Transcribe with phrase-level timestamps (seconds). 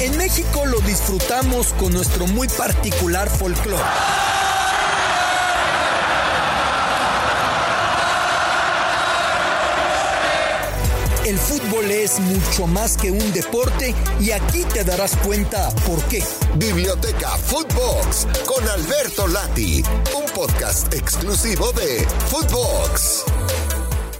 [0.00, 3.82] En México lo disfrutamos con nuestro muy particular folclore.
[11.26, 16.22] El fútbol es mucho más que un deporte y aquí te darás cuenta por qué.
[16.54, 19.82] Biblioteca Footbox con Alberto Lati,
[20.16, 23.24] un podcast exclusivo de Footbox.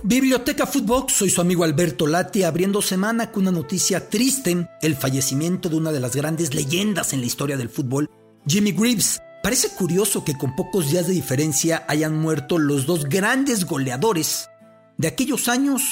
[0.08, 5.68] Biblioteca Footbox, soy su amigo Alberto Lati, abriendo semana con una noticia triste, el fallecimiento
[5.68, 8.08] de una de las grandes leyendas en la historia del fútbol,
[8.46, 9.20] Jimmy Greaves.
[9.42, 14.48] Parece curioso que con pocos días de diferencia hayan muerto los dos grandes goleadores
[14.96, 15.82] de aquellos años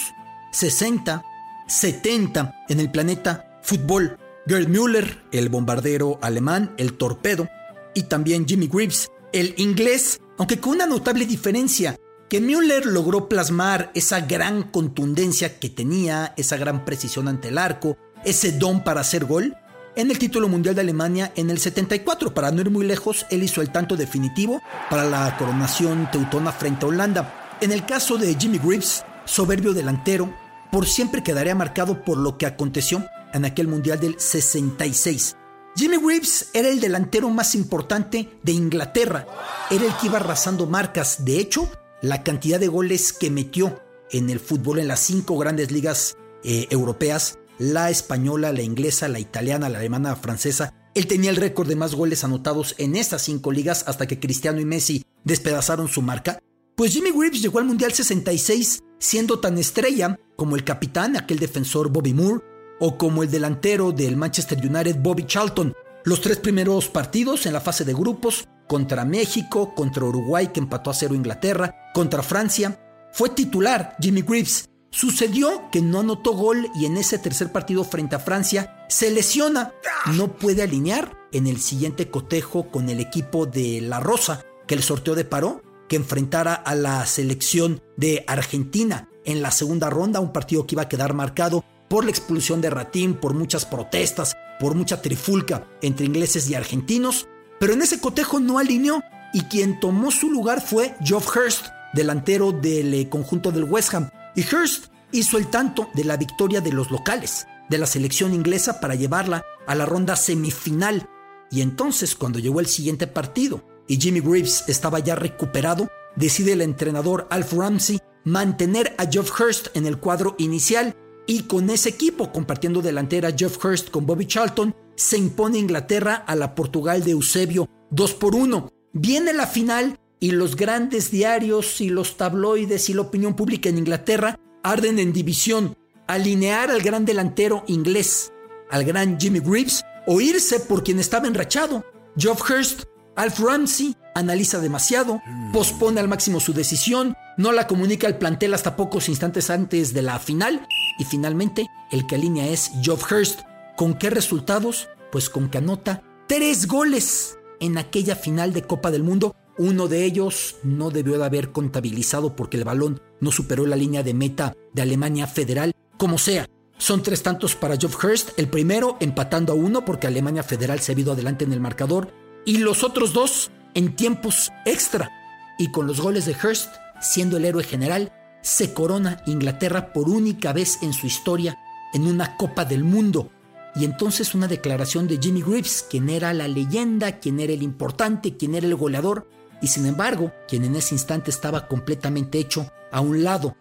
[0.52, 1.22] 60,
[1.68, 4.16] 70 en el planeta fútbol.
[4.46, 7.50] Gerd Müller, el bombardero alemán, el torpedo,
[7.92, 13.90] y también Jimmy Greaves, el inglés, aunque con una notable diferencia que Müller logró plasmar
[13.94, 19.24] esa gran contundencia que tenía, esa gran precisión ante el arco, ese don para hacer
[19.24, 19.56] gol,
[19.94, 22.34] en el título mundial de Alemania en el 74.
[22.34, 24.60] Para no ir muy lejos, él hizo el tanto definitivo
[24.90, 27.56] para la coronación teutona frente a Holanda.
[27.60, 30.32] En el caso de Jimmy Greaves, soberbio delantero,
[30.70, 35.36] por siempre quedaría marcado por lo que aconteció en aquel mundial del 66.
[35.76, 39.26] Jimmy Greaves era el delantero más importante de Inglaterra,
[39.70, 41.70] era el que iba arrasando marcas, de hecho,
[42.02, 43.80] la cantidad de goles que metió
[44.10, 49.18] en el fútbol en las cinco grandes ligas eh, europeas, la española, la inglesa, la
[49.18, 50.74] italiana, la alemana, la francesa.
[50.94, 54.60] Él tenía el récord de más goles anotados en estas cinco ligas hasta que Cristiano
[54.60, 56.38] y Messi despedazaron su marca.
[56.76, 61.90] Pues Jimmy Greaves llegó al Mundial 66 siendo tan estrella como el capitán, aquel defensor
[61.90, 62.44] Bobby Moore,
[62.78, 65.74] o como el delantero del Manchester United Bobby Charlton.
[66.04, 70.90] Los tres primeros partidos en la fase de grupos contra México, contra Uruguay que empató
[70.90, 72.80] a cero Inglaterra, contra Francia.
[73.12, 74.68] Fue titular Jimmy Greaves.
[74.90, 79.72] Sucedió que no anotó gol y en ese tercer partido frente a Francia se lesiona.
[80.14, 84.82] No puede alinear en el siguiente cotejo con el equipo de La Rosa que el
[84.82, 90.32] sorteo de paró que enfrentara a la selección de Argentina en la segunda ronda, un
[90.32, 94.74] partido que iba a quedar marcado por la expulsión de Ratín, por muchas protestas, por
[94.74, 97.28] mucha trifulca entre ingleses y argentinos,
[97.58, 99.02] pero en ese cotejo no alineó
[99.32, 104.10] y quien tomó su lugar fue Geoff Hurst, delantero del eh, conjunto del West Ham.
[104.34, 108.80] Y Hurst hizo el tanto de la victoria de los locales, de la selección inglesa
[108.80, 111.08] para llevarla a la ronda semifinal.
[111.50, 116.60] Y entonces cuando llegó el siguiente partido y Jimmy Greaves estaba ya recuperado, decide el
[116.60, 120.96] entrenador Alf Ramsey mantener a Geoff Hurst en el cuadro inicial
[121.26, 126.36] y con ese equipo, compartiendo delantera Jeff Hurst con Bobby Charlton, se impone Inglaterra a
[126.36, 128.72] la Portugal de Eusebio 2 por 1.
[128.92, 133.78] Viene la final y los grandes diarios y los tabloides y la opinión pública en
[133.78, 135.76] Inglaterra arden en división,
[136.06, 138.32] alinear al gran delantero inglés,
[138.70, 141.84] al gran Jimmy Greaves, o irse por quien estaba enrachado.
[142.16, 142.84] Geoff Hurst,
[143.16, 148.76] Alf Ramsey, analiza demasiado, pospone al máximo su decisión, no la comunica al plantel hasta
[148.76, 150.68] pocos instantes antes de la final
[150.98, 153.40] y finalmente el que alinea es Geoff Hurst.
[153.74, 154.88] ¿Con qué resultados?
[155.10, 159.34] Pues con que anota tres goles en aquella final de Copa del Mundo.
[159.56, 164.02] Uno de ellos no debió de haber contabilizado porque el balón no superó la línea
[164.02, 165.72] de meta de Alemania Federal.
[165.96, 166.46] Como sea,
[166.76, 168.38] son tres tantos para Geoff Hurst.
[168.38, 172.12] El primero empatando a uno porque Alemania Federal se ha ido adelante en el marcador.
[172.46, 175.10] Y los otros dos en tiempos extra.
[175.58, 176.68] Y con los goles de Hurst
[177.00, 178.12] siendo el héroe general,
[178.42, 181.58] se corona Inglaterra por única vez en su historia
[181.92, 183.30] en una Copa del Mundo.
[183.74, 188.36] Y entonces una declaración de Jimmy Greaves, quien era la leyenda, quien era el importante,
[188.36, 189.28] quien era el goleador,
[189.60, 193.56] y sin embargo, quien en ese instante estaba completamente hecho a un lado.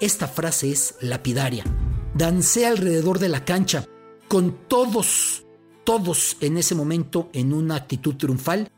[0.00, 1.64] Esta frase es lapidaria.
[2.14, 3.86] Dancé alrededor de la cancha,
[4.28, 5.44] con todos,
[5.90, 8.70] todos en ese momento en una actitud triunfal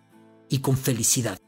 [0.49, 1.39] y con felicidad.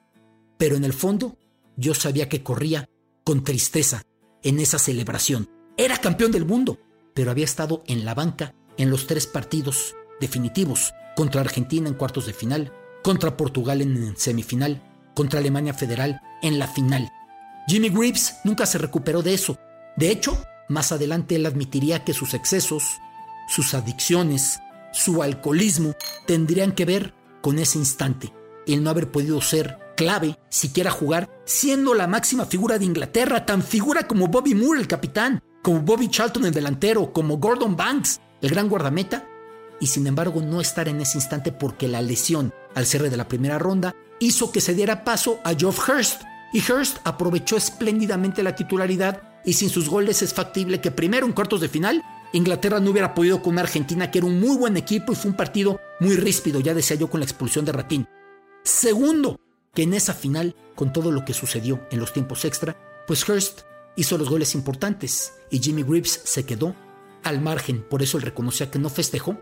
[0.58, 1.38] Pero en el fondo
[1.74, 2.86] yo sabía que corría
[3.24, 4.02] con tristeza
[4.42, 5.48] en esa celebración.
[5.78, 6.80] Era campeón del mundo,
[7.14, 12.26] pero había estado en la banca en los tres partidos definitivos, contra Argentina en cuartos
[12.26, 12.70] de final,
[13.02, 14.82] contra Portugal en semifinal,
[15.14, 17.10] contra Alemania Federal en la final.
[17.68, 19.56] Jimmy Greaves nunca se recuperó de eso.
[19.96, 20.36] De hecho,
[20.68, 22.84] más adelante él admitiría que sus excesos,
[23.48, 24.60] sus adicciones,
[24.94, 25.94] su alcoholismo
[26.26, 28.32] tendrían que ver con ese instante,
[28.66, 33.62] el no haber podido ser clave, siquiera jugar, siendo la máxima figura de Inglaterra, tan
[33.62, 38.50] figura como Bobby Moore, el capitán, como Bobby Charlton, el delantero, como Gordon Banks, el
[38.50, 39.28] gran guardameta,
[39.80, 43.28] y sin embargo no estar en ese instante porque la lesión al cierre de la
[43.28, 48.54] primera ronda hizo que se diera paso a Geoff Hurst, y Hurst aprovechó espléndidamente la
[48.54, 52.02] titularidad y sin sus goles es factible que primero en cuartos de final
[52.34, 55.36] Inglaterra no hubiera podido con Argentina que era un muy buen equipo y fue un
[55.36, 58.08] partido muy ríspido, ya decía yo con la expulsión de Ratín.
[58.64, 59.38] Segundo,
[59.72, 62.76] que en esa final, con todo lo que sucedió en los tiempos extra,
[63.06, 63.60] pues Hurst
[63.96, 66.74] hizo los goles importantes y Jimmy Greaves se quedó
[67.22, 69.38] al margen, por eso él reconocía que no festejó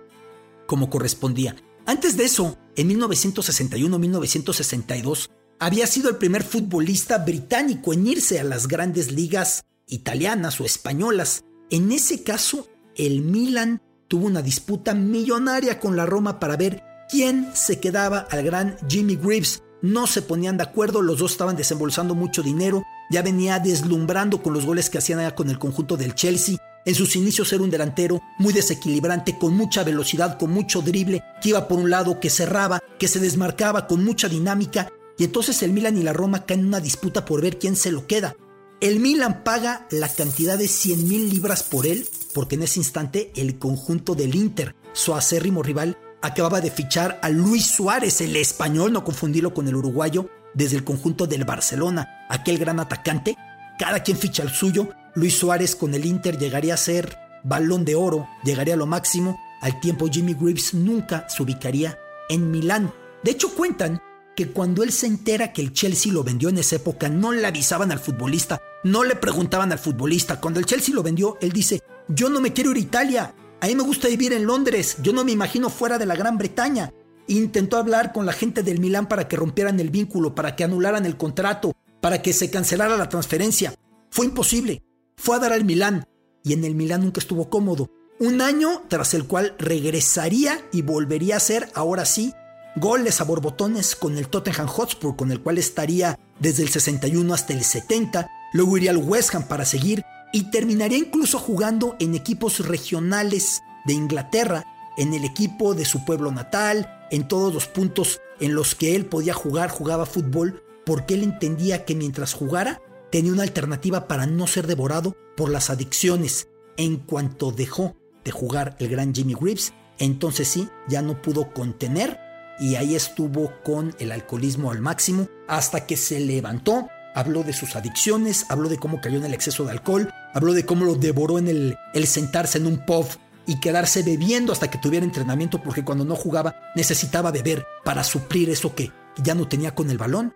[0.66, 1.56] como correspondía.
[1.86, 8.68] Antes de eso, en 1961-1962, había sido el primer futbolista británico en irse a las
[8.68, 11.42] grandes ligas italianas o españolas.
[11.70, 17.50] En ese caso, el Milan tuvo una disputa millonaria con la Roma para ver quién
[17.54, 22.14] se quedaba al gran Jimmy Greaves, no se ponían de acuerdo, los dos estaban desembolsando
[22.14, 26.56] mucho dinero, ya venía deslumbrando con los goles que hacían con el conjunto del Chelsea.
[26.84, 31.48] En sus inicios era un delantero muy desequilibrante, con mucha velocidad, con mucho drible, que
[31.48, 34.88] iba por un lado, que cerraba, que se desmarcaba con mucha dinámica.
[35.18, 37.90] Y entonces el Milan y la Roma caen en una disputa por ver quién se
[37.90, 38.36] lo queda.
[38.80, 43.32] El Milan paga la cantidad de 100 mil libras por él, porque en ese instante
[43.37, 48.93] el conjunto del Inter, su acérrimo rival, acababa de fichar a Luis Suárez, el español,
[48.93, 53.37] no confundirlo con el uruguayo, desde el conjunto del Barcelona, aquel gran atacante.
[53.79, 54.90] Cada quien ficha el suyo.
[55.14, 59.38] Luis Suárez con el Inter llegaría a ser balón de oro, llegaría a lo máximo.
[59.61, 61.99] Al tiempo Jimmy Greaves nunca se ubicaría
[62.29, 62.93] en Milán.
[63.23, 64.00] De hecho cuentan
[64.34, 67.46] que cuando él se entera que el Chelsea lo vendió en esa época, no le
[67.46, 70.40] avisaban al futbolista, no le preguntaban al futbolista.
[70.40, 71.82] Cuando el Chelsea lo vendió, él dice,
[72.14, 75.12] yo no me quiero ir a Italia, a mí me gusta vivir en Londres, yo
[75.12, 76.92] no me imagino fuera de la Gran Bretaña.
[77.28, 81.06] Intentó hablar con la gente del Milán para que rompieran el vínculo, para que anularan
[81.06, 83.74] el contrato, para que se cancelara la transferencia.
[84.10, 84.82] Fue imposible.
[85.16, 86.04] Fue a dar al Milán
[86.42, 87.88] y en el Milán nunca estuvo cómodo.
[88.18, 92.32] Un año tras el cual regresaría y volvería a ser, ahora sí,
[92.76, 97.52] goles a borbotones con el Tottenham Hotspur, con el cual estaría desde el 61 hasta
[97.52, 98.28] el 70.
[98.54, 103.93] Luego iría al West Ham para seguir y terminaría incluso jugando en equipos regionales de
[103.93, 104.64] Inglaterra,
[104.96, 109.06] en el equipo de su pueblo natal, en todos los puntos en los que él
[109.06, 112.81] podía jugar, jugaba fútbol, porque él entendía que mientras jugara
[113.11, 116.49] tenía una alternativa para no ser devorado por las adicciones.
[116.76, 117.94] En cuanto dejó
[118.25, 122.19] de jugar el gran Jimmy Greaves, entonces sí, ya no pudo contener
[122.58, 127.76] y ahí estuvo con el alcoholismo al máximo hasta que se levantó habló de sus
[127.76, 131.38] adicciones, habló de cómo cayó en el exceso de alcohol, habló de cómo lo devoró
[131.38, 133.06] en el, sentarse en un pub
[133.46, 138.50] y quedarse bebiendo hasta que tuviera entrenamiento porque cuando no jugaba necesitaba beber para suplir
[138.50, 138.93] eso que
[139.23, 140.34] ya no tenía con el balón.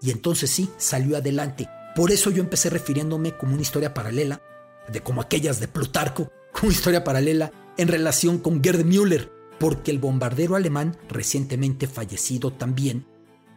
[0.00, 1.68] Y entonces sí, salió adelante.
[1.94, 4.40] Por eso yo empecé refiriéndome como una historia paralela,
[4.92, 9.90] de como aquellas de Plutarco, como una historia paralela en relación con Gerd Müller, porque
[9.90, 13.06] el bombardero alemán, recientemente fallecido también,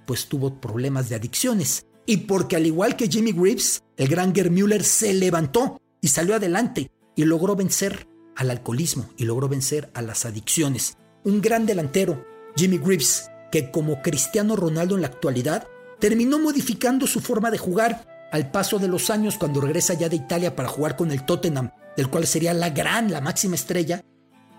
[0.05, 4.51] pues tuvo problemas de adicciones y porque al igual que Jimmy Greaves, el gran Gerd
[4.51, 10.01] Müller se levantó y salió adelante y logró vencer al alcoholismo y logró vencer a
[10.01, 10.97] las adicciones.
[11.23, 12.25] Un gran delantero,
[12.55, 15.67] Jimmy Greaves, que como Cristiano Ronaldo en la actualidad,
[15.99, 20.15] terminó modificando su forma de jugar al paso de los años cuando regresa ya de
[20.15, 24.03] Italia para jugar con el Tottenham, del cual sería la gran, la máxima estrella.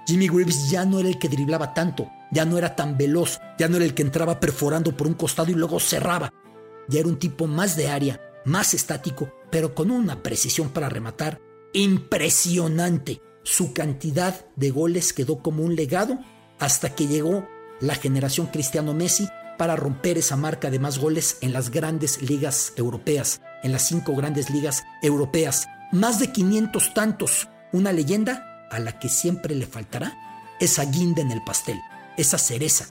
[0.06, 3.68] Jimmy Greaves ya no era el que driblaba tanto, ya no era tan veloz, ya
[3.68, 6.32] no era el que entraba perforando por un costado y luego cerraba.
[6.88, 11.40] Ya era un tipo más de área, más estático, pero con una precisión para rematar
[11.72, 13.20] impresionante.
[13.44, 16.18] Su cantidad de goles quedó como un legado
[16.58, 17.46] hasta que llegó
[17.80, 22.72] la generación Cristiano Messi para romper esa marca de más goles en las grandes ligas
[22.76, 25.66] europeas, en las cinco grandes ligas europeas.
[25.92, 30.16] Más de 500 tantos, una leyenda a la que siempre le faltará
[30.60, 31.78] esa guinda en el pastel,
[32.16, 32.86] esa cereza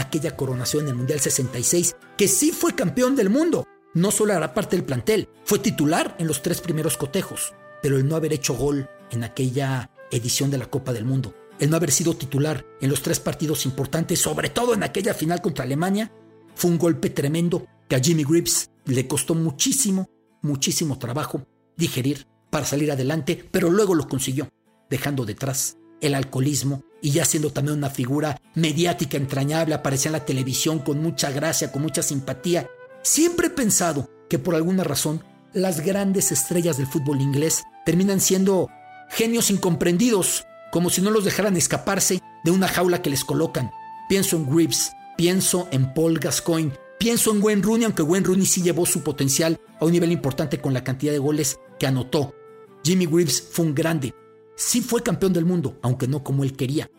[0.00, 3.64] aquella coronación en el Mundial 66, que sí fue campeón del mundo.
[3.94, 8.06] No solo era parte del plantel, fue titular en los tres primeros cotejos, pero el
[8.06, 11.90] no haber hecho gol en aquella edición de la Copa del Mundo, el no haber
[11.90, 16.12] sido titular en los tres partidos importantes, sobre todo en aquella final contra Alemania,
[16.54, 20.08] fue un golpe tremendo que a Jimmy Greaves le costó muchísimo,
[20.42, 21.44] muchísimo trabajo
[21.76, 24.48] digerir para salir adelante, pero luego lo consiguió,
[24.88, 30.24] dejando detrás el alcoholismo y ya siendo también una figura mediática entrañable, aparecía en la
[30.24, 32.68] televisión con mucha gracia, con mucha simpatía.
[33.02, 38.68] Siempre he pensado que por alguna razón las grandes estrellas del fútbol inglés terminan siendo
[39.08, 43.70] genios incomprendidos, como si no los dejaran escaparse de una jaula que les colocan.
[44.08, 46.72] Pienso en Greaves, Pienso en Paul Gascoigne.
[46.98, 50.62] Pienso en Wayne Rooney, aunque Wayne Rooney sí llevó su potencial a un nivel importante
[50.62, 52.34] con la cantidad de goles que anotó.
[52.82, 54.14] Jimmy Greaves fue un grande.
[54.56, 56.90] Sí fue campeón del mundo, aunque no como él quería.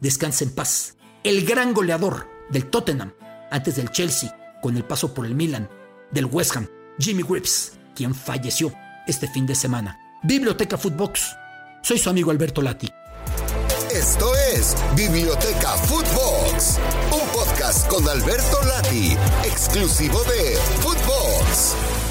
[0.00, 0.96] Descansa en paz.
[1.22, 3.12] El gran goleador del Tottenham,
[3.50, 5.68] antes del Chelsea, con el paso por el Milan,
[6.10, 8.72] del West Ham, Jimmy Greaves, quien falleció
[9.06, 9.98] este fin de semana.
[10.22, 11.36] Biblioteca Footbox.
[11.82, 12.90] Soy su amigo Alberto Lati.
[13.90, 16.78] Esto es Biblioteca Footbox,
[17.12, 22.05] un podcast con Alberto Lati, exclusivo de Footbox.